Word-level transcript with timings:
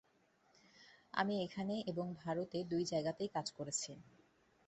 আমি 1.13 1.35
এখানে 1.43 1.75
এবং 1.87 2.05
ভারতে 2.21 2.57
দু-জায়গাতেই 2.63 3.29
কাজ 3.35 3.47
করছি। 3.51 3.91